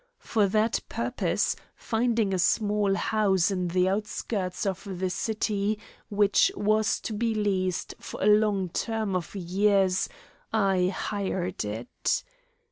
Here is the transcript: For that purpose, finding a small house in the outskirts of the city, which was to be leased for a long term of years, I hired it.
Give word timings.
For 0.17 0.47
that 0.47 0.79
purpose, 0.89 1.55
finding 1.75 2.33
a 2.33 2.39
small 2.39 2.95
house 2.95 3.51
in 3.51 3.67
the 3.67 3.87
outskirts 3.87 4.65
of 4.65 4.97
the 4.97 5.11
city, 5.11 5.77
which 6.09 6.51
was 6.55 6.99
to 7.01 7.13
be 7.13 7.35
leased 7.35 7.93
for 7.99 8.19
a 8.23 8.25
long 8.25 8.69
term 8.69 9.15
of 9.15 9.35
years, 9.35 10.09
I 10.51 10.87
hired 10.87 11.63
it. 11.65 12.23